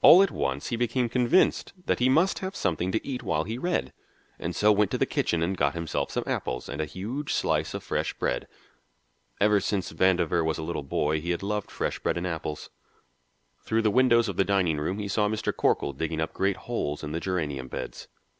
All 0.00 0.22
at 0.22 0.30
once 0.30 0.68
he 0.68 0.76
became 0.76 1.08
convinced 1.08 1.72
that 1.86 1.98
he 1.98 2.08
must 2.08 2.38
have 2.38 2.54
something 2.54 2.92
to 2.92 3.04
eat 3.04 3.24
while 3.24 3.42
he 3.42 3.58
read, 3.58 3.92
and 4.38 4.54
so 4.54 4.70
went 4.70 4.92
to 4.92 4.96
the 4.96 5.06
kitchen 5.06 5.42
and 5.42 5.56
got 5.56 5.74
himself 5.74 6.12
some 6.12 6.22
apples 6.24 6.68
and 6.68 6.80
a 6.80 6.84
huge 6.84 7.32
slice 7.32 7.74
of 7.74 7.82
fresh 7.82 8.14
bread. 8.14 8.46
Ever 9.40 9.58
since 9.58 9.90
Vandover 9.92 10.44
was 10.44 10.58
a 10.58 10.62
little 10.62 10.84
boy 10.84 11.20
he 11.20 11.30
had 11.32 11.42
loved 11.42 11.72
fresh 11.72 11.98
bread 11.98 12.16
and 12.16 12.28
apples. 12.28 12.70
Through 13.64 13.82
the 13.82 13.90
windows 13.90 14.28
of 14.28 14.36
the 14.36 14.44
dining 14.44 14.78
room 14.78 15.00
he 15.00 15.08
saw 15.08 15.28
Mr. 15.28 15.52
Corkle 15.52 15.92
digging 15.94 16.20
up 16.20 16.32
great 16.32 16.58
holes 16.58 17.02
in 17.02 17.10
the 17.10 17.18
geranium 17.18 17.66
beds. 17.66 18.06